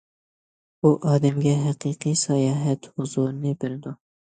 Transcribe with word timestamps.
بۇ 0.85 0.93
ئادەمگە 1.11 1.55
ھەقىقىي 1.67 2.19
ساياھەت 2.25 2.93
ھۇزۇرىنى 2.97 3.59
بېرىدۇ. 3.65 4.01